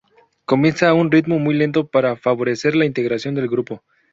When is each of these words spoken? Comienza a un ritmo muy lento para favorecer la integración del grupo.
Comienza 0.45 0.89
a 0.89 0.95
un 0.95 1.11
ritmo 1.11 1.37
muy 1.37 1.53
lento 1.53 1.85
para 1.85 2.15
favorecer 2.15 2.75
la 2.75 2.85
integración 2.85 3.35
del 3.35 3.47
grupo. 3.47 3.83